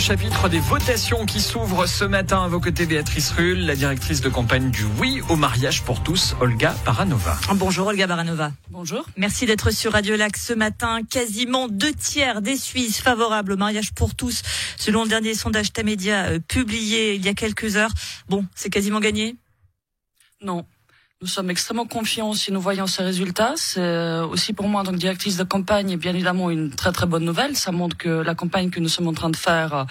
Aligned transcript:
chapitre 0.00 0.48
des 0.48 0.60
votations 0.60 1.26
qui 1.26 1.40
s'ouvrent 1.40 1.86
ce 1.86 2.04
matin 2.04 2.42
à 2.42 2.48
vos 2.48 2.58
côtés, 2.58 2.86
Béatrice 2.86 3.32
Rull, 3.32 3.58
la 3.58 3.76
directrice 3.76 4.22
de 4.22 4.30
campagne 4.30 4.70
du 4.70 4.86
Oui 4.98 5.20
au 5.28 5.36
mariage 5.36 5.82
pour 5.82 6.02
tous, 6.02 6.34
Olga 6.40 6.74
Baranova. 6.86 7.38
Bonjour 7.56 7.88
Olga 7.88 8.06
Baranova. 8.06 8.50
Bonjour. 8.70 9.04
Merci 9.18 9.44
d'être 9.44 9.70
sur 9.70 9.92
Radio 9.92 10.16
Lac 10.16 10.38
ce 10.38 10.54
matin. 10.54 11.00
Quasiment 11.08 11.68
deux 11.68 11.92
tiers 11.92 12.40
des 12.40 12.56
Suisses 12.56 13.02
favorables 13.02 13.52
au 13.52 13.56
mariage 13.58 13.92
pour 13.92 14.14
tous, 14.14 14.42
selon 14.78 15.02
le 15.02 15.10
dernier 15.10 15.34
sondage 15.34 15.72
Tamedia 15.74 16.24
euh, 16.24 16.38
publié 16.38 17.14
il 17.14 17.24
y 17.24 17.28
a 17.28 17.34
quelques 17.34 17.76
heures. 17.76 17.92
Bon, 18.28 18.46
c'est 18.54 18.70
quasiment 18.70 19.00
gagné? 19.00 19.36
Non. 20.40 20.64
Nous 21.22 21.28
sommes 21.28 21.50
extrêmement 21.50 21.84
confiants 21.84 22.32
si 22.32 22.50
nous 22.50 22.62
voyons 22.62 22.86
ces 22.86 23.02
résultats. 23.02 23.52
C'est 23.54 23.78
euh, 23.78 24.26
aussi 24.26 24.54
pour 24.54 24.68
moi, 24.68 24.84
donc 24.84 24.96
directrice 24.96 25.36
de 25.36 25.44
campagne, 25.44 25.98
bien 25.98 26.14
évidemment 26.14 26.48
une 26.48 26.70
très 26.70 26.92
très 26.92 27.04
bonne 27.04 27.26
nouvelle. 27.26 27.58
Ça 27.58 27.72
montre 27.72 27.98
que 27.98 28.08
la 28.08 28.34
campagne 28.34 28.70
que 28.70 28.80
nous 28.80 28.88
sommes 28.88 29.06
en 29.06 29.12
train 29.12 29.28
de 29.28 29.36
faire 29.36 29.84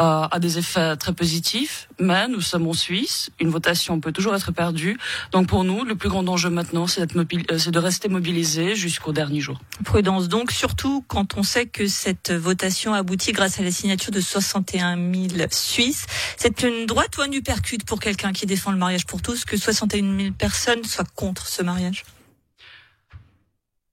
euh, 0.00 0.26
a 0.30 0.38
des 0.38 0.56
effets 0.56 0.96
très 0.96 1.12
positifs. 1.12 1.86
Mais 1.98 2.28
nous 2.28 2.40
sommes 2.40 2.66
en 2.66 2.72
Suisse, 2.72 3.28
une 3.40 3.50
votation 3.50 4.00
peut 4.00 4.10
toujours 4.10 4.34
être 4.34 4.52
perdue. 4.52 4.96
Donc 5.32 5.48
pour 5.48 5.64
nous, 5.64 5.84
le 5.84 5.96
plus 5.96 6.08
grand 6.08 6.26
enjeu 6.26 6.48
maintenant, 6.48 6.86
c'est 6.86 7.02
euh, 7.14 7.24
de 7.26 7.78
rester 7.78 8.08
mobilisé 8.08 8.74
jusqu'au 8.74 9.12
dernier 9.12 9.40
jour. 9.42 9.60
Prudence 9.84 10.28
donc, 10.28 10.50
surtout 10.50 11.04
quand 11.08 11.36
on 11.36 11.42
sait 11.42 11.66
que 11.66 11.88
cette 11.88 12.32
votation 12.32 12.94
aboutit 12.94 13.32
grâce 13.32 13.60
à 13.60 13.62
la 13.62 13.70
signature 13.70 14.12
de 14.12 14.20
61 14.22 14.96
000 14.96 15.26
Suisses. 15.50 16.06
C'est 16.38 16.62
une 16.62 16.86
droite 16.86 17.18
ou 17.18 17.20
un 17.20 17.32
uppercut 17.32 17.84
pour 17.84 18.00
quelqu'un 18.00 18.32
qui 18.32 18.46
défend 18.46 18.70
le 18.70 18.78
mariage 18.78 19.04
pour 19.04 19.20
tous 19.20 19.44
que 19.44 19.58
61 19.58 20.18
000 20.18 20.32
personnes? 20.32 20.69
Soit 20.84 21.08
contre 21.14 21.46
ce 21.46 21.62
mariage 21.62 22.04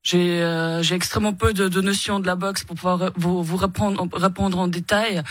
j'ai 0.07 0.41
euh, 0.41 0.81
extrêmement 0.83 1.33
peu 1.33 1.51
de, 1.51 1.67
de, 1.67 1.81
notions 1.81 2.21
de 2.21 2.27
la 2.27 2.37
boxe 2.37 2.63
pour 2.63 2.77
pouvoir 2.77 3.11
vous, 3.17 3.43
vous 3.43 3.57
répondre, 3.57 4.07
répondre 4.13 4.57
en 4.57 4.69
détail. 4.69 5.21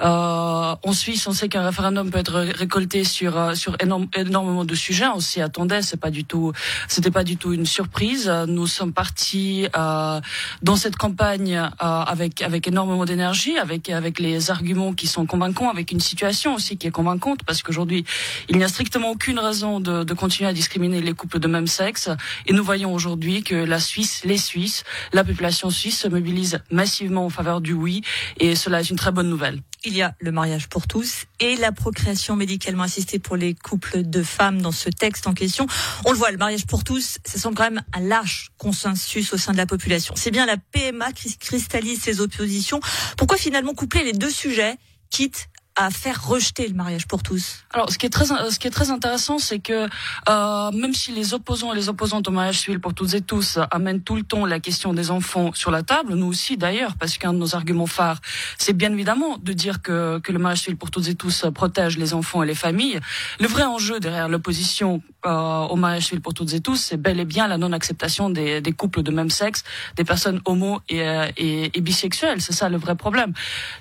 Euh, 0.00 0.74
en 0.82 0.92
Suisse, 0.92 1.26
on 1.26 1.32
sait 1.32 1.48
qu'un 1.48 1.64
référendum 1.64 2.10
peut 2.10 2.18
être 2.18 2.40
récolté 2.40 3.04
sur 3.04 3.38
euh, 3.38 3.54
sur 3.54 3.78
énormément 3.80 4.66
de 4.66 4.74
sujets. 4.74 5.06
On 5.06 5.20
s'y 5.20 5.40
attendait. 5.40 5.80
C'est 5.80 5.96
pas 5.96 6.10
du 6.10 6.26
tout 6.26 6.52
c'était 6.86 7.10
pas 7.10 7.24
du 7.24 7.38
tout 7.38 7.54
une 7.54 7.64
surprise. 7.64 8.30
Nous 8.46 8.66
sommes 8.66 8.92
partis 8.92 9.68
euh, 9.74 10.20
dans 10.62 10.76
cette 10.76 10.96
campagne 10.96 11.56
euh, 11.56 11.70
avec 11.80 12.42
avec 12.42 12.68
énormément 12.68 13.06
d'énergie, 13.06 13.56
avec 13.56 13.88
avec 13.88 14.18
les 14.18 14.50
arguments 14.50 14.92
qui 14.92 15.06
sont 15.06 15.24
convaincants, 15.24 15.70
avec 15.70 15.92
une 15.92 16.00
situation 16.00 16.56
aussi 16.56 16.76
qui 16.76 16.86
est 16.86 16.90
convaincante 16.90 17.42
parce 17.44 17.62
qu'aujourd'hui 17.62 18.04
il 18.50 18.58
n'y 18.58 18.64
a 18.64 18.68
strictement 18.68 19.12
aucune 19.12 19.38
raison 19.38 19.80
de, 19.80 20.04
de 20.04 20.12
continuer 20.12 20.50
à 20.50 20.52
discriminer 20.52 21.00
les 21.00 21.14
couples 21.14 21.38
de 21.38 21.48
même 21.48 21.66
sexe. 21.66 22.10
Et 22.44 22.52
nous 22.52 22.62
voyons 22.62 22.92
aujourd'hui 22.92 23.42
que 23.42 23.54
la 23.54 23.80
Suisse 23.80 24.25
les 24.26 24.38
Suisses, 24.38 24.84
la 25.12 25.24
population 25.24 25.70
suisse 25.70 26.00
se 26.00 26.08
mobilise 26.08 26.60
massivement 26.70 27.24
en 27.24 27.30
faveur 27.30 27.60
du 27.60 27.72
oui 27.72 28.02
et 28.38 28.54
cela 28.54 28.80
est 28.80 28.90
une 28.90 28.96
très 28.96 29.12
bonne 29.12 29.28
nouvelle. 29.28 29.60
Il 29.84 29.94
y 29.94 30.02
a 30.02 30.14
le 30.20 30.32
mariage 30.32 30.68
pour 30.68 30.86
tous 30.86 31.24
et 31.38 31.56
la 31.56 31.72
procréation 31.72 32.34
médicalement 32.34 32.82
assistée 32.82 33.18
pour 33.18 33.36
les 33.36 33.54
couples 33.54 34.02
de 34.02 34.22
femmes 34.22 34.60
dans 34.60 34.72
ce 34.72 34.90
texte 34.90 35.26
en 35.26 35.34
question. 35.34 35.66
On 36.04 36.12
le 36.12 36.18
voit, 36.18 36.30
le 36.30 36.38
mariage 36.38 36.66
pour 36.66 36.82
tous, 36.82 37.18
ça 37.24 37.38
semble 37.38 37.56
quand 37.56 37.70
même 37.70 37.82
un 37.92 38.00
large 38.00 38.50
consensus 38.58 39.32
au 39.32 39.38
sein 39.38 39.52
de 39.52 39.56
la 39.56 39.66
population. 39.66 40.14
C'est 40.16 40.30
bien 40.30 40.44
la 40.44 40.56
PMA 40.56 41.12
qui 41.12 41.36
cristallise 41.38 42.02
ses 42.02 42.20
oppositions. 42.20 42.80
Pourquoi 43.16 43.36
finalement 43.36 43.74
coupler 43.74 44.02
les 44.02 44.12
deux 44.12 44.30
sujets, 44.30 44.76
quitte 45.10 45.48
à 45.76 45.90
faire 45.90 46.26
rejeter 46.26 46.66
le 46.66 46.74
mariage 46.74 47.06
pour 47.06 47.22
tous 47.22 47.64
Alors, 47.72 47.90
ce 47.92 47.98
qui 47.98 48.06
est 48.06 48.10
très, 48.10 48.24
ce 48.24 48.58
qui 48.58 48.66
est 48.66 48.70
très 48.70 48.90
intéressant, 48.90 49.38
c'est 49.38 49.58
que 49.58 49.88
euh, 50.28 50.70
même 50.72 50.94
si 50.94 51.12
les 51.12 51.34
opposants 51.34 51.72
et 51.72 51.76
les 51.76 51.90
opposantes 51.90 52.26
au 52.28 52.30
mariage 52.30 52.60
civil 52.60 52.80
pour 52.80 52.94
toutes 52.94 53.12
et 53.12 53.20
tous 53.20 53.58
amènent 53.70 54.00
tout 54.00 54.16
le 54.16 54.22
temps 54.22 54.46
la 54.46 54.58
question 54.58 54.94
des 54.94 55.10
enfants 55.10 55.52
sur 55.52 55.70
la 55.70 55.82
table, 55.82 56.14
nous 56.14 56.26
aussi 56.26 56.56
d'ailleurs, 56.56 56.94
parce 56.96 57.18
qu'un 57.18 57.34
de 57.34 57.38
nos 57.38 57.54
arguments 57.54 57.86
phares, 57.86 58.20
c'est 58.58 58.72
bien 58.72 58.90
évidemment 58.90 59.36
de 59.36 59.52
dire 59.52 59.82
que, 59.82 60.18
que 60.18 60.32
le 60.32 60.38
mariage 60.38 60.60
civil 60.60 60.78
pour 60.78 60.90
toutes 60.90 61.08
et 61.08 61.14
tous 61.14 61.44
protège 61.54 61.98
les 61.98 62.14
enfants 62.14 62.42
et 62.42 62.46
les 62.46 62.54
familles. 62.54 62.98
Le 63.38 63.46
vrai 63.46 63.64
enjeu 63.64 64.00
derrière 64.00 64.28
l'opposition 64.28 65.02
euh, 65.26 65.30
au 65.66 65.76
mariage 65.76 66.04
civil 66.06 66.22
pour 66.22 66.32
toutes 66.32 66.54
et 66.54 66.60
tous, 66.60 66.76
c'est 66.76 66.96
bel 66.96 67.20
et 67.20 67.26
bien 67.26 67.48
la 67.48 67.58
non-acceptation 67.58 68.30
des, 68.30 68.62
des, 68.62 68.72
couples 68.72 69.02
de 69.02 69.10
même 69.10 69.30
sexe, 69.30 69.62
des 69.96 70.04
personnes 70.04 70.40
homo 70.46 70.80
et, 70.88 71.02
euh, 71.02 71.26
et, 71.36 71.76
et 71.76 71.80
bisexuelles. 71.82 72.40
C'est 72.40 72.52
ça 72.52 72.70
le 72.70 72.78
vrai 72.78 72.94
problème. 72.94 73.34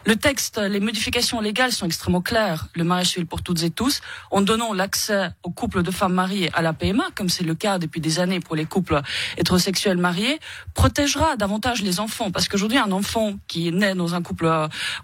Le 0.06 0.18
texte, 0.18 0.58
les 0.58 0.80
modifications 0.82 1.40
légales 1.40 1.72
sont 1.72 1.85
extrêmement 1.86 2.22
clair, 2.22 2.68
le 2.76 2.84
mariage 2.84 3.10
civil 3.10 3.26
pour 3.26 3.42
toutes 3.42 3.64
et 3.64 3.70
tous, 3.70 4.02
en 4.32 4.42
donnant 4.42 4.74
l'accès 4.74 5.30
aux 5.44 5.52
couples 5.52 5.84
de 5.84 5.92
femmes 5.92 6.14
mariées 6.14 6.50
à 6.54 6.62
la 6.62 6.74
PMA, 6.74 7.06
comme 7.16 7.30
c'est 7.30 7.44
le 7.44 7.56
cas 7.56 7.80
depuis 7.80 8.02
des 8.02 8.20
années 8.20 8.40
pour 8.40 8.56
les 8.56 8.66
couples 8.66 9.02
hétérosexuels 9.38 9.98
mariés, 9.98 10.40
protégera 10.74 11.36
davantage 11.36 11.82
les 11.82 12.00
enfants. 12.00 12.32
Parce 12.32 12.48
qu'aujourd'hui, 12.48 12.78
un 12.78 12.92
enfant 12.92 13.34
qui 13.48 13.72
né 13.72 13.94
dans 13.94 14.16
un 14.16 14.22
couple, 14.22 14.52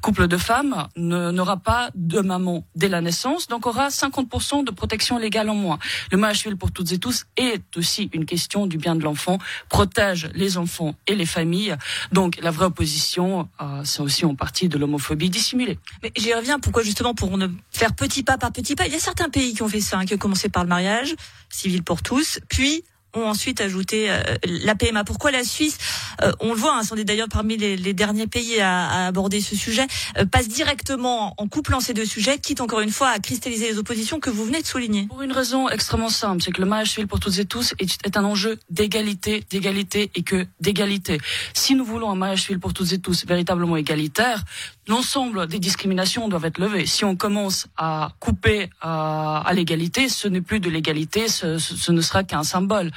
couple 0.02 0.28
de 0.28 0.38
femmes 0.38 0.88
n'aura 0.96 1.58
pas 1.58 1.90
de 1.96 2.20
maman 2.20 2.66
dès 2.76 2.90
la 2.90 3.02
naissance, 3.02 3.48
donc 3.48 3.66
aura 3.66 3.90
50% 3.90 4.64
de 4.64 4.72
protection 4.72 5.18
légale 5.18 5.50
en 5.50 5.56
moins. 5.56 5.80
Le 6.12 6.18
mariage 6.18 6.40
civil 6.40 6.58
pour 6.58 6.72
toutes 6.72 6.92
et 6.92 6.98
tous 6.98 7.26
est 7.38 7.62
aussi 7.78 8.10
une 8.14 8.26
question 8.26 8.68
du 8.68 8.78
bien 8.78 8.96
de 8.96 9.04
l'enfant, 9.04 9.38
protège 9.70 10.30
les 10.34 10.58
enfants 10.58 10.96
et 11.08 11.16
les 11.16 11.26
familles. 11.26 11.76
Donc 12.12 12.40
la 12.42 12.52
vraie 12.52 12.66
opposition, 12.66 13.50
euh, 13.62 13.82
c'est 13.84 14.02
aussi 14.02 14.26
en 14.26 14.36
partie 14.36 14.70
de 14.70 14.78
l'homophobie 14.78 15.30
dissimulée. 15.30 15.80
Mais 16.04 16.12
j'y 16.16 16.34
reviens, 16.34 16.60
pourquoi 16.72 16.84
justement 16.84 17.14
pour 17.14 17.38
ne 17.38 17.50
faire 17.70 17.94
petit 17.94 18.24
pas 18.24 18.38
par 18.38 18.54
petit 18.54 18.76
pas? 18.76 18.88
Il 18.88 18.94
y 18.94 18.96
a 18.96 19.00
certains 19.00 19.28
pays 19.28 19.54
qui 19.54 19.62
ont 19.62 19.68
fait 19.68 19.82
ça, 19.82 19.98
hein, 19.98 20.06
qui 20.06 20.14
ont 20.14 20.18
commencé 20.18 20.48
par 20.48 20.64
le 20.64 20.70
mariage 20.70 21.16
civil 21.50 21.84
pour 21.84 22.02
tous, 22.02 22.40
puis 22.48 22.86
ont 23.14 23.26
ensuite 23.26 23.62
ajouté 23.62 24.10
euh, 24.10 24.22
la 24.44 24.76
PMA. 24.76 25.04
Pourquoi 25.04 25.32
la 25.32 25.44
Suisse, 25.44 25.78
euh, 26.22 26.32
on 26.40 26.50
le 26.50 26.60
voit, 26.60 26.76
hein, 26.76 26.84
sont 26.84 26.96
d'ailleurs 26.96 27.28
parmi 27.30 27.58
les, 27.58 27.78
les, 27.78 27.94
derniers 27.94 28.28
pays 28.28 28.60
à, 28.60 28.88
à 28.88 29.08
aborder 29.08 29.42
ce 29.42 29.56
sujet, 29.56 29.88
euh, 30.18 30.26
passe 30.26 30.48
directement 30.48 31.34
en 31.38 31.48
couplant 31.48 31.80
ces 31.80 31.94
deux 31.94 32.06
sujets, 32.06 32.40
quitte 32.40 32.62
encore 32.62 32.82
une 32.82 32.92
fois 32.92 33.10
à 33.10 33.20
cristalliser 33.20 33.72
les 33.72 33.78
oppositions 33.78 34.20
que 34.20 34.30
vous 34.30 34.46
venez 34.46 34.62
de 34.62 34.68
souligner 34.68 35.08
Pour 35.08 35.22
une 35.22 35.32
raison 35.32 35.70
extrêmement 35.70 36.10
simple, 36.10 36.42
c'est 36.44 36.52
que 36.52 36.62
le 36.62 36.68
mariage 36.68 36.92
civil 36.92 37.08
pour 37.08 37.20
toutes 37.20 37.38
et 37.40 37.46
tous 37.46 37.74
est, 37.80 38.06
est 38.06 38.18
un 38.18 38.24
enjeu 38.24 38.60
d'égalité, 38.70 39.44
d'égalité 39.50 40.12
et 40.16 40.24
que 40.24 40.46
d'égalité. 40.60 41.20
Si 41.54 41.76
nous 41.76 41.86
voulons 41.86 42.12
un 42.12 42.16
mariage 42.16 42.42
civil 42.44 42.60
pour 42.60 42.74
toutes 42.74 42.92
et 42.94 43.00
tous 43.00 43.26
véritablement 43.26 43.78
égalitaire, 43.78 44.44
l'ensemble 44.88 45.48
des 45.48 45.60
discriminations 45.60 46.28
doivent 46.28 46.46
être 46.46 46.58
levées. 46.58 46.86
Si 46.86 47.06
on 47.06 47.16
commence 47.16 47.68
à 47.78 48.12
couper 48.20 48.70
à, 48.82 49.42
à 49.46 49.54
l'égalité, 49.54 50.10
ce 50.10 50.28
n'est 50.28 50.42
plus 50.42 50.60
de 50.60 50.70
l'égalité, 50.70 51.28
ce, 51.28 51.58
ce, 51.58 51.76
ce, 51.76 51.92
ne 51.92 52.02
sera 52.02 52.24
qu'un 52.24 52.44
symbole. 52.44 52.92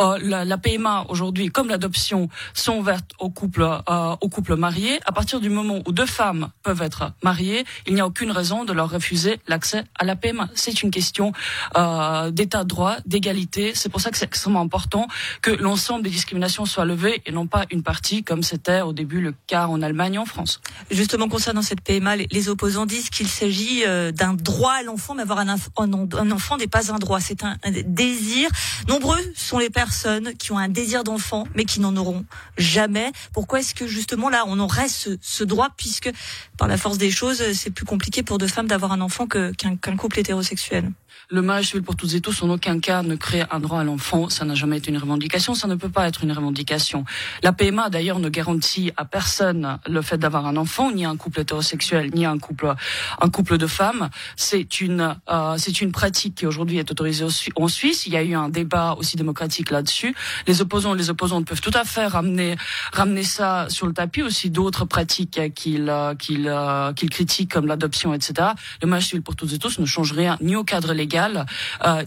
Euh, 0.00 0.18
la, 0.22 0.58
PMA 0.58 1.06
aujourd'hui, 1.08 1.50
comme 1.50 1.68
l'adoption, 1.68 2.28
sont 2.52 2.78
ouvertes 2.78 3.12
aux 3.18 3.30
couples, 3.30 3.62
euh, 3.62 4.16
aux 4.20 4.28
couples 4.28 4.56
mariés. 4.56 5.00
À 5.06 5.12
partir 5.12 5.40
du 5.40 5.48
moment 5.48 5.80
où 5.86 5.92
deux 5.92 6.06
femmes 6.06 6.48
peuvent 6.62 6.82
être 6.82 7.12
mariées, 7.22 7.64
il 7.86 7.94
n'y 7.94 8.00
a 8.00 8.06
aucune 8.06 8.30
raison 8.30 8.64
de 8.64 8.72
leur 8.72 8.90
refuser 8.90 9.40
l'accès 9.46 9.84
à 9.98 10.04
la 10.04 10.16
PMA. 10.16 10.48
C'est 10.54 10.82
une 10.82 10.90
question 10.90 11.32
euh, 11.76 12.30
d'état 12.30 12.64
de 12.64 12.68
droit, 12.68 12.96
d'égalité. 13.06 13.72
C'est 13.74 13.88
pour 13.88 14.00
ça 14.00 14.10
que 14.10 14.18
c'est 14.18 14.24
extrêmement 14.24 14.60
important 14.60 15.06
que 15.42 15.50
l'ensemble 15.50 16.02
des 16.02 16.10
discriminations 16.10 16.64
soient 16.64 16.84
levées 16.84 17.22
et 17.26 17.32
non 17.32 17.46
pas 17.46 17.64
une 17.70 17.82
partie 17.82 18.24
comme 18.24 18.42
c'était 18.42 18.80
au 18.80 18.92
début 18.92 19.20
le 19.20 19.34
cas 19.46 19.66
en 19.66 19.82
Allemagne 19.82 20.14
et 20.14 20.18
en 20.18 20.26
France. 20.26 20.60
Justement, 20.90 21.28
concernant 21.28 21.62
cette 21.62 21.80
PMA, 21.82 22.16
les, 22.16 22.48
opposants 22.48 22.84
disent 22.84 23.08
qu'il 23.08 23.28
s'agit 23.28 23.84
euh, 23.86 24.12
d'un 24.12 24.34
droit 24.34 24.72
à 24.72 24.82
l'enfant, 24.82 25.14
mais 25.14 25.22
avoir 25.22 25.38
un, 25.38 25.48
enfant 25.48 26.56
n'est 26.58 26.66
pas 26.66 26.92
un 26.92 26.98
droit, 26.98 27.20
c'est 27.20 27.42
un, 27.42 27.56
un 27.64 27.70
désir. 27.86 28.50
Nombreux 28.86 29.18
sont 29.34 29.58
les 29.58 29.70
personnes 29.84 30.34
qui 30.38 30.50
ont 30.50 30.58
un 30.58 30.70
désir 30.70 31.04
d'enfant, 31.04 31.46
mais 31.54 31.66
qui 31.66 31.78
n'en 31.80 31.94
auront 31.96 32.24
jamais. 32.56 33.12
Pourquoi 33.34 33.60
est-ce 33.60 33.74
que 33.74 33.86
justement 33.86 34.30
là, 34.30 34.44
on 34.46 34.58
aurait 34.58 34.88
ce, 34.88 35.10
ce, 35.20 35.44
droit, 35.44 35.68
puisque 35.76 36.10
par 36.56 36.68
la 36.68 36.78
force 36.78 36.96
des 36.96 37.10
choses, 37.10 37.52
c'est 37.52 37.70
plus 37.70 37.84
compliqué 37.84 38.22
pour 38.22 38.38
deux 38.38 38.46
femmes 38.46 38.66
d'avoir 38.66 38.92
un 38.92 39.02
enfant 39.02 39.26
qu'un 39.26 39.52
qu 39.52 39.96
couple 39.96 40.20
hétérosexuel? 40.20 40.90
Le 41.30 41.42
mariage 41.42 41.66
civil 41.66 41.82
pour 41.82 41.96
toutes 41.96 42.14
et 42.14 42.20
tous, 42.20 42.42
en 42.42 42.50
aucun 42.50 42.80
cas, 42.80 43.02
ne 43.02 43.16
crée 43.16 43.44
un 43.50 43.60
droit 43.60 43.80
à 43.80 43.84
l'enfant. 43.84 44.28
Ça 44.28 44.44
n'a 44.44 44.54
jamais 44.54 44.78
été 44.78 44.90
une 44.90 44.98
revendication. 44.98 45.54
Ça 45.54 45.68
ne 45.68 45.74
peut 45.74 45.88
pas 45.88 46.06
être 46.06 46.24
une 46.24 46.32
revendication. 46.32 47.04
La 47.42 47.52
PMA, 47.52 47.88
d'ailleurs, 47.88 48.18
ne 48.18 48.28
garantit 48.28 48.92
à 48.96 49.04
personne 49.04 49.78
le 49.86 50.02
fait 50.02 50.18
d'avoir 50.18 50.46
un 50.46 50.56
enfant, 50.56 50.90
ni 50.90 51.04
un 51.04 51.16
couple 51.16 51.40
hétérosexuel, 51.40 52.10
ni 52.14 52.26
un 52.26 52.38
couple, 52.38 52.74
un 53.20 53.28
couple 53.30 53.56
de 53.58 53.66
femmes. 53.66 54.10
C'est 54.36 54.80
une, 54.80 55.16
euh, 55.30 55.54
c'est 55.58 55.80
une 55.80 55.92
pratique 55.92 56.34
qui 56.36 56.46
aujourd'hui 56.46 56.78
est 56.78 56.90
autorisée 56.90 57.24
en 57.56 57.68
Suisse. 57.68 58.06
Il 58.06 58.12
y 58.12 58.16
a 58.16 58.22
eu 58.22 58.34
un 58.34 58.48
débat 58.48 58.94
aussi 58.98 59.16
démocratique 59.16 59.70
là-dessus. 59.70 60.14
Les 60.46 60.60
opposants 60.60 60.94
les 60.94 61.10
opposantes 61.10 61.46
peuvent 61.46 61.62
tout 61.62 61.70
à 61.74 61.84
fait 61.84 62.06
ramener, 62.06 62.56
ramener 62.92 63.24
ça 63.24 63.66
sur 63.68 63.86
le 63.86 63.92
tapis. 63.92 64.22
Aussi 64.22 64.50
d'autres 64.50 64.84
pratiques 64.84 65.40
qu'ils, 65.54 65.92
qu'ils, 66.18 66.54
qu'ils 66.96 67.10
critiquent 67.10 67.52
comme 67.52 67.66
l'adoption, 67.66 68.12
etc. 68.14 68.50
Le 68.82 68.88
mariage 68.88 69.06
civil 69.06 69.22
pour 69.22 69.36
toutes 69.36 69.52
et 69.52 69.58
tous 69.58 69.78
ne 69.78 69.86
change 69.86 70.12
rien, 70.12 70.36
ni 70.40 70.54
au 70.56 70.64
cadre 70.64 70.92
légal 70.92 71.03
légal 71.04 71.46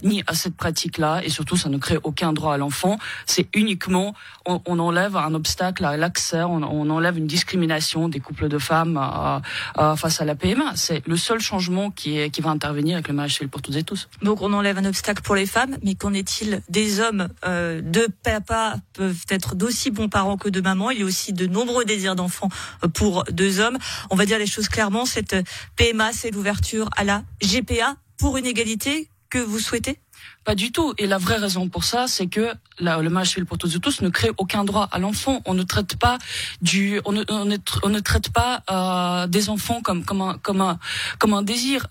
ni 0.02 0.22
à 0.26 0.34
cette 0.34 0.56
pratique-là, 0.56 1.20
et 1.24 1.30
surtout 1.30 1.56
ça 1.56 1.68
ne 1.68 1.78
crée 1.78 1.98
aucun 2.02 2.32
droit 2.32 2.54
à 2.54 2.56
l'enfant. 2.56 2.98
C'est 3.26 3.48
uniquement 3.54 4.14
on, 4.46 4.60
on, 4.66 4.78
enlève 4.78 5.16
un 5.16 5.34
obstacle 5.34 5.84
à 5.84 5.96
l'accès, 5.96 6.42
on, 6.42 6.62
on, 6.62 6.90
enlève 6.90 7.16
une 7.18 7.26
discrimination 7.26 8.08
des 8.08 8.20
couples 8.20 8.48
de 8.48 8.58
femmes 8.58 8.98
face 9.96 10.20
à 10.20 10.24
la 10.24 10.34
PMA. 10.34 10.72
C'est 10.74 11.06
le 11.06 11.16
seul 11.16 11.40
changement 11.40 11.90
qui, 11.90 12.18
est, 12.18 12.30
qui 12.30 12.40
va 12.40 12.50
intervenir 12.50 12.96
avec 12.96 13.08
le 13.08 13.14
mariage 13.14 13.34
civil 13.34 13.48
pour 13.48 13.62
toutes 13.62 13.76
et 13.76 13.82
tous. 13.82 14.08
Donc 14.22 14.42
on 14.42 14.52
enlève 14.52 14.78
un 14.78 14.84
obstacle 14.84 15.22
pour 15.22 15.34
les 15.34 15.46
femmes, 15.46 15.76
mais 15.82 15.94
qu'en 15.94 16.12
est-il 16.14 16.62
des 16.68 17.00
hommes? 17.00 17.28
Euh, 17.44 17.80
De 17.82 18.08
papa 18.22 18.76
peuvent 18.94 19.24
être 19.28 19.54
d'aussi 19.54 19.90
bons 19.90 20.08
parents 20.08 20.36
que 20.36 20.48
de 20.48 20.60
maman. 20.60 20.90
Il 20.90 21.00
y 21.00 21.02
a 21.02 21.06
aussi 21.06 21.32
de 21.32 21.46
nombreux 21.46 21.84
désirs 21.84 22.16
d'enfants 22.16 22.48
euh, 22.84 22.88
pour 22.88 23.24
deux 23.30 23.60
hommes. 23.60 23.78
On 24.10 24.16
va 24.16 24.26
dire 24.26 24.38
les 24.38 24.46
choses 24.46 24.68
clairement. 24.68 25.06
Cette 25.06 25.36
PMA, 25.76 26.12
c'est 26.12 26.30
l'ouverture 26.30 26.88
à 26.96 27.04
la 27.04 27.22
GPA 27.42 27.96
pour 28.18 28.36
une 28.36 28.46
égalité 28.46 29.10
que 29.30 29.38
vous 29.38 29.58
souhaitez? 29.58 30.00
Pas 30.44 30.54
du 30.54 30.72
tout. 30.72 30.94
Et 30.98 31.06
la 31.06 31.18
vraie 31.18 31.36
raison 31.36 31.68
pour 31.68 31.84
ça, 31.84 32.06
c'est 32.08 32.26
que 32.26 32.52
le 32.80 33.08
mariage 33.08 33.30
civil 33.30 33.46
pour 33.46 33.58
tous 33.58 33.74
et 33.76 33.80
tous 33.80 34.00
ne 34.00 34.08
crée 34.08 34.30
aucun 34.38 34.64
droit 34.64 34.88
à 34.90 34.98
l'enfant. 34.98 35.42
On 35.44 35.54
ne 35.54 35.62
traite 35.62 35.96
pas 35.96 36.18
du, 36.62 37.00
on 37.04 37.12
ne, 37.12 37.24
on 37.28 37.44
ne, 37.88 38.00
traite 38.00 38.30
pas 38.30 38.62
euh, 38.70 39.26
des 39.26 39.50
enfants 39.50 39.80
comme 39.82 40.04
comme 40.04 40.22
un 40.22 40.38
comme 40.38 40.60
un 40.60 40.78
comme 41.18 41.34
un 41.34 41.42
désir 41.42 41.86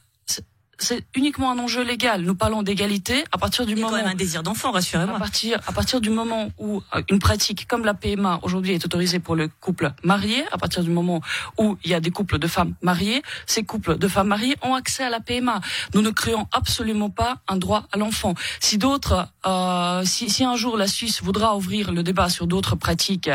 c'est 0.79 1.05
uniquement 1.15 1.51
un 1.51 1.59
enjeu 1.59 1.83
légal. 1.83 2.21
Nous 2.21 2.35
parlons 2.35 2.61
d'égalité 2.61 3.23
à 3.31 3.37
partir 3.37 3.65
du 3.65 3.75
moment. 3.75 3.89
Quand 3.89 3.95
même 3.95 4.07
un 4.07 4.15
désir 4.15 4.43
d'enfant, 4.43 4.71
rassurez-moi. 4.71 5.15
À 5.15 5.19
partir, 5.19 5.59
à 5.65 5.71
partir 5.71 6.01
du 6.01 6.09
moment 6.09 6.49
où 6.59 6.83
euh, 6.95 7.01
une 7.09 7.19
pratique 7.19 7.67
comme 7.67 7.83
la 7.83 7.93
PMA 7.93 8.39
aujourd'hui 8.43 8.73
est 8.73 8.85
autorisée 8.85 9.19
pour 9.19 9.35
le 9.35 9.47
couple 9.47 9.91
marié, 10.03 10.45
à 10.51 10.57
partir 10.57 10.83
du 10.83 10.89
moment 10.91 11.21
où 11.57 11.77
il 11.83 11.91
y 11.91 11.93
a 11.93 11.99
des 11.99 12.11
couples 12.11 12.37
de 12.37 12.47
femmes 12.47 12.75
mariées, 12.81 13.23
ces 13.47 13.63
couples 13.63 13.97
de 13.97 14.07
femmes 14.07 14.27
mariées 14.27 14.55
ont 14.61 14.75
accès 14.75 15.03
à 15.03 15.09
la 15.09 15.19
PMA. 15.19 15.61
Nous 15.95 16.01
ne 16.01 16.11
créons 16.11 16.47
absolument 16.51 17.09
pas 17.09 17.37
un 17.47 17.57
droit 17.57 17.87
à 17.91 17.97
l'enfant. 17.97 18.35
Si 18.59 18.77
d'autres, 18.77 19.27
euh, 19.45 20.03
si, 20.05 20.29
si, 20.29 20.43
un 20.43 20.55
jour 20.55 20.77
la 20.77 20.87
Suisse 20.87 21.23
voudra 21.23 21.55
ouvrir 21.57 21.91
le 21.91 22.03
débat 22.03 22.29
sur 22.29 22.45
d'autres 22.45 22.75
pratiques, 22.75 23.29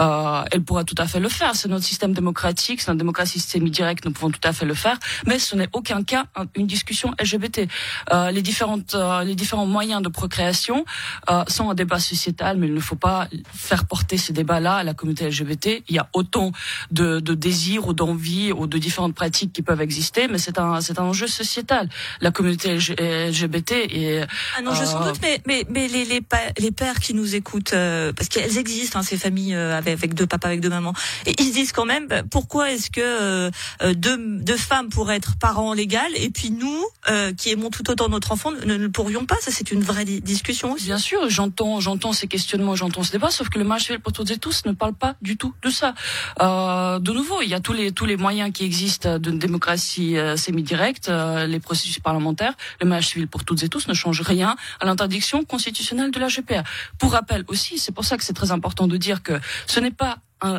euh, 0.00 0.42
elle 0.50 0.62
pourra 0.62 0.84
tout 0.84 0.96
à 0.98 1.06
fait 1.06 1.20
le 1.20 1.28
faire. 1.28 1.54
C'est 1.54 1.68
notre 1.68 1.84
système 1.84 2.12
démocratique, 2.12 2.80
c'est 2.80 2.90
notre 2.90 2.98
démocratie 2.98 3.38
semi-directe, 3.38 4.04
nous 4.04 4.12
pouvons 4.12 4.30
tout 4.30 4.40
à 4.42 4.52
fait 4.52 4.66
le 4.66 4.74
faire. 4.74 4.98
Mais 5.26 5.38
ce 5.38 5.54
n'est 5.54 5.68
aucun 5.72 6.02
cas 6.02 6.24
une 6.56 6.66
discussion 6.66 6.79
discussion 6.80 7.12
LGBT. 7.20 7.68
Euh, 8.12 8.30
les 8.30 8.42
différentes, 8.42 8.94
euh, 8.94 9.22
les 9.22 9.34
différents 9.34 9.66
moyens 9.66 10.02
de 10.02 10.08
procréation 10.08 10.84
euh, 11.30 11.44
sont 11.46 11.68
un 11.68 11.74
débat 11.74 11.98
sociétal, 11.98 12.56
mais 12.56 12.68
il 12.68 12.74
ne 12.74 12.80
faut 12.80 12.96
pas 12.96 13.28
faire 13.54 13.84
porter 13.84 14.16
ces 14.16 14.32
débats-là 14.32 14.76
à 14.76 14.84
la 14.84 14.94
communauté 14.94 15.28
LGBT. 15.28 15.82
Il 15.88 15.94
y 15.94 15.98
a 15.98 16.08
autant 16.14 16.52
de, 16.90 17.20
de 17.20 17.34
désirs 17.34 17.88
ou 17.88 17.92
d'envies 17.92 18.52
ou 18.52 18.66
de 18.66 18.78
différentes 18.78 19.14
pratiques 19.14 19.52
qui 19.52 19.62
peuvent 19.62 19.82
exister, 19.82 20.26
mais 20.28 20.38
c'est 20.38 20.58
un, 20.58 20.80
c'est 20.80 20.98
un 20.98 21.04
enjeu 21.04 21.26
sociétal. 21.26 21.88
La 22.20 22.30
communauté 22.30 22.76
LGBT 22.76 23.72
est 23.72 24.26
un 24.58 24.66
enjeu 24.66 24.86
sans 24.86 25.04
doute, 25.04 25.20
mais, 25.20 25.42
mais, 25.46 25.66
mais 25.68 25.86
les, 25.88 26.06
les, 26.06 26.22
les 26.58 26.70
pères 26.70 26.98
qui 26.98 27.12
nous 27.12 27.34
écoutent, 27.34 27.74
parce 28.16 28.28
qu'elles 28.30 28.56
existent, 28.56 29.00
hein, 29.00 29.02
ces 29.02 29.18
familles 29.18 29.54
avec, 29.54 29.94
avec 29.98 30.14
deux 30.14 30.26
papas, 30.26 30.48
avec 30.48 30.60
deux 30.60 30.70
mamans, 30.70 30.94
et 31.26 31.34
ils 31.38 31.48
se 31.48 31.52
disent 31.52 31.72
quand 31.72 31.84
même, 31.84 32.06
bah, 32.06 32.22
pourquoi 32.22 32.70
est-ce 32.72 32.90
que 32.90 33.50
deux, 33.92 34.16
deux 34.40 34.56
femmes 34.56 34.88
pourraient 34.88 35.16
être 35.16 35.36
parents 35.36 35.74
légales 35.74 36.14
et 36.16 36.30
puis 36.30 36.50
nous 36.50 36.69
nous, 36.70 36.86
euh, 37.10 37.32
qui 37.32 37.50
aimons 37.50 37.70
tout 37.70 37.88
autant 37.90 38.08
notre 38.08 38.32
enfant, 38.32 38.50
ne, 38.52 38.76
ne 38.76 38.88
pourrions 38.88 39.26
pas 39.26 39.36
Ça, 39.40 39.50
c'est 39.50 39.70
une 39.70 39.82
vraie 39.82 40.04
discussion 40.04 40.74
Bien 40.74 40.98
sûr, 40.98 41.28
j'entends, 41.28 41.80
j'entends 41.80 42.12
ces 42.12 42.26
questionnements, 42.26 42.74
j'entends 42.76 43.02
ce 43.02 43.12
débat, 43.12 43.30
sauf 43.30 43.48
que 43.48 43.58
le 43.58 43.78
civil 43.78 44.00
pour 44.00 44.12
toutes 44.12 44.30
et 44.30 44.38
tous 44.38 44.64
ne 44.66 44.72
parle 44.72 44.94
pas 44.94 45.14
du 45.22 45.36
tout 45.36 45.54
de 45.62 45.70
ça. 45.70 45.94
Euh, 46.40 46.98
de 46.98 47.12
nouveau, 47.12 47.42
il 47.42 47.48
y 47.48 47.54
a 47.54 47.60
tous 47.60 47.72
les 47.72 47.92
tous 47.92 48.06
les 48.06 48.16
moyens 48.16 48.52
qui 48.52 48.64
existent 48.64 49.18
d'une 49.18 49.38
démocratie 49.38 50.16
euh, 50.16 50.36
semi-directe, 50.36 51.10
les 51.46 51.60
processus 51.60 51.98
parlementaires. 51.98 52.54
Le 52.80 52.86
mariage 52.86 53.08
civil 53.08 53.28
pour 53.28 53.44
toutes 53.44 53.62
et 53.62 53.68
tous 53.68 53.88
ne 53.88 53.94
change 53.94 54.20
rien 54.20 54.56
à 54.80 54.86
l'interdiction 54.86 55.44
constitutionnelle 55.44 56.10
de 56.10 56.18
la 56.18 56.28
GPA. 56.28 56.64
Pour 56.98 57.12
rappel 57.12 57.44
aussi, 57.48 57.78
c'est 57.78 57.92
pour 57.92 58.04
ça 58.04 58.16
que 58.16 58.24
c'est 58.24 58.32
très 58.32 58.50
important 58.50 58.86
de 58.86 58.96
dire 58.96 59.22
que 59.22 59.38
ce 59.66 59.80
n'est 59.80 59.90
pas 59.90 60.18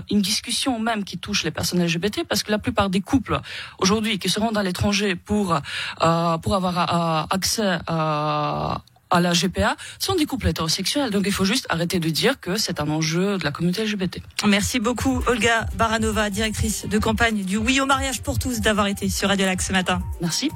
une 0.10 0.22
discussion 0.22 0.80
même 0.80 1.04
qui 1.04 1.18
touche 1.18 1.44
les 1.44 1.52
personnes 1.52 1.84
LGBT 1.84 2.24
parce 2.28 2.44
que 2.44 2.52
la 2.52 2.60
plupart 2.60 2.90
des 2.90 3.02
couples 3.02 3.40
aujourd'hui 3.80 4.20
qui 4.20 4.30
se 4.30 4.40
rendent 4.40 4.58
à 4.58 4.64
l'étranger 4.64 5.16
pour 5.16 5.54
euh, 5.54 6.38
pour 6.38 6.56
avoir 6.56 6.78
euh, 6.78 7.36
accès 7.36 7.80
à 7.88 8.82
à 9.12 9.20
la 9.20 9.34
GPA 9.34 9.76
sont 10.00 10.16
des 10.16 10.26
couples 10.26 10.48
hétérosexuels. 10.48 11.12
Donc 11.12 11.24
il 11.26 11.34
faut 11.34 11.46
juste 11.46 11.68
arrêter 11.70 12.00
de 12.00 12.10
dire 12.10 12.40
que 12.40 12.56
c'est 12.56 12.80
un 12.80 12.90
enjeu 12.90 13.38
de 13.38 13.44
la 13.44 13.52
communauté 13.52 13.84
LGBT. 13.86 14.22
Merci 14.48 14.80
beaucoup 14.80 15.22
Olga 15.28 15.68
Baranova, 15.76 16.30
directrice 16.30 16.88
de 16.88 16.98
campagne 16.98 17.44
du 17.44 17.58
Oui 17.58 17.82
au 17.82 17.86
mariage 17.86 18.22
pour 18.22 18.40
tous, 18.40 18.62
d'avoir 18.62 18.88
été 18.88 19.10
sur 19.10 19.28
Radio 19.28 19.46
Lac 19.46 19.62
ce 19.62 19.74
matin. 19.74 20.02
Merci. 20.22 20.50